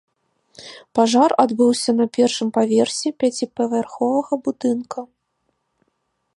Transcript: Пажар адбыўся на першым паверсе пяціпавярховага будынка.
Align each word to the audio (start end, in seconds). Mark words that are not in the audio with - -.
Пажар 0.99 1.31
адбыўся 1.43 1.91
на 1.99 2.05
першым 2.17 2.47
паверсе 2.57 3.07
пяціпавярховага 3.21 4.33
будынка. 4.49 4.99